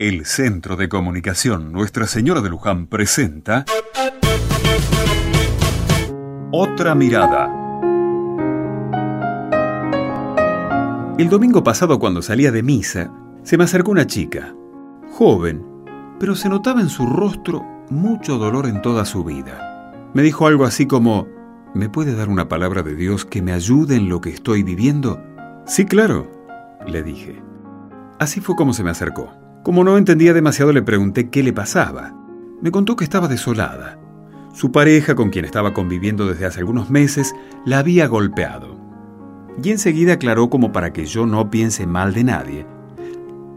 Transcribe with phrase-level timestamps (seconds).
[0.00, 3.66] El Centro de Comunicación Nuestra Señora de Luján presenta
[6.50, 7.52] Otra Mirada.
[11.18, 14.54] El domingo pasado cuando salía de misa, se me acercó una chica,
[15.12, 15.62] joven,
[16.18, 19.92] pero se notaba en su rostro mucho dolor en toda su vida.
[20.14, 21.28] Me dijo algo así como,
[21.74, 25.22] ¿me puede dar una palabra de Dios que me ayude en lo que estoy viviendo?
[25.66, 26.26] Sí, claro,
[26.86, 27.42] le dije.
[28.18, 29.39] Así fue como se me acercó.
[29.62, 32.14] Como no entendía demasiado le pregunté qué le pasaba.
[32.62, 33.98] Me contó que estaba desolada.
[34.54, 37.34] Su pareja, con quien estaba conviviendo desde hace algunos meses,
[37.66, 38.80] la había golpeado.
[39.62, 42.66] Y enseguida aclaró como para que yo no piense mal de nadie.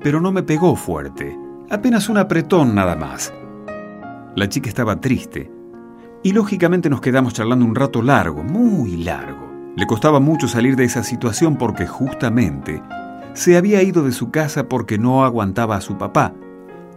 [0.02, 1.38] Pero no me pegó fuerte,
[1.70, 3.34] apenas un apretón nada más.
[4.36, 5.50] La chica estaba triste.
[6.22, 9.52] Y lógicamente nos quedamos charlando un rato largo, muy largo.
[9.76, 12.82] Le costaba mucho salir de esa situación porque justamente
[13.34, 16.34] se había ido de su casa porque no aguantaba a su papá.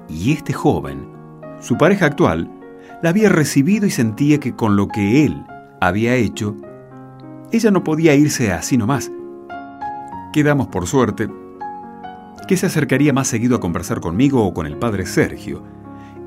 [0.08, 1.08] Y este joven,
[1.60, 2.50] su pareja actual,
[3.02, 5.44] la había recibido y sentía que con lo que él
[5.80, 6.56] había hecho,
[7.52, 9.10] ella no podía irse así nomás.
[10.32, 11.28] Quedamos por suerte
[12.46, 15.62] que se acercaría más seguido a conversar conmigo o con el padre Sergio,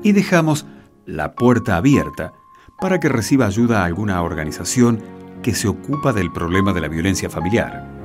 [0.02, 0.66] y dejamos
[1.06, 2.32] la puerta abierta
[2.80, 5.00] para que reciba ayuda a alguna organización
[5.42, 7.99] que se ocupa del problema de la violencia familiar.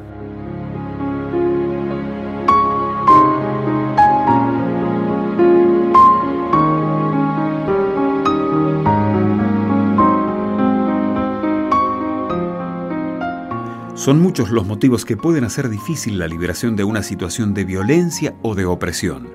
[13.95, 18.35] Son muchos los motivos que pueden hacer difícil la liberación de una situación de violencia
[18.41, 19.29] o de opresión.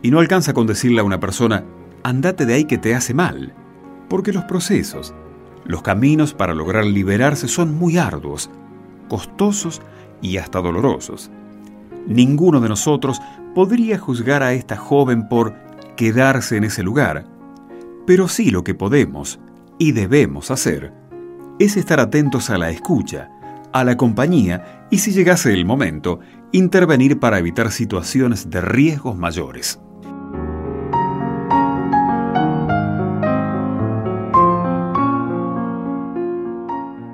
[0.00, 1.64] Y no alcanza con decirle a una persona,
[2.02, 3.52] andate de ahí que te hace mal,
[4.08, 5.12] porque los procesos,
[5.66, 8.48] los caminos para lograr liberarse son muy arduos,
[9.10, 9.82] costosos
[10.22, 11.30] y hasta dolorosos.
[12.06, 13.20] Ninguno de nosotros
[13.54, 15.54] podría juzgar a esta joven por
[15.96, 17.26] quedarse en ese lugar,
[18.06, 19.38] pero sí lo que podemos
[19.78, 20.94] y debemos hacer
[21.58, 23.28] es estar atentos a la escucha,
[23.72, 26.20] a la compañía y si llegase el momento,
[26.52, 29.80] intervenir para evitar situaciones de riesgos mayores.